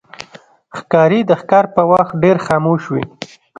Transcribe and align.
ښکاري 0.77 1.19
د 1.25 1.31
ښکار 1.41 1.65
پر 1.73 1.83
وخت 1.91 2.13
ډېر 2.23 2.37
خاموش 2.45 2.83
وي. 2.93 3.03